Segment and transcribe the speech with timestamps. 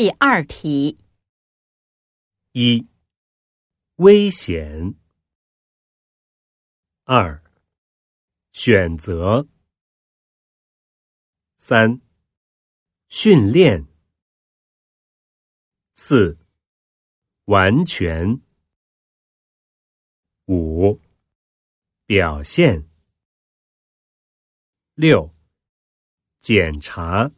[0.00, 0.98] 第二题。
[2.52, 2.88] 一。
[3.96, 4.94] 危险。
[7.04, 7.44] 二。
[8.50, 9.46] 选择。
[11.56, 12.00] 三。
[13.08, 13.86] 训练。
[15.92, 16.38] 四。
[17.44, 18.40] 完全。
[20.46, 20.98] 五。
[22.06, 22.88] 表现。
[24.94, 25.30] 六。
[26.40, 27.30] 检查。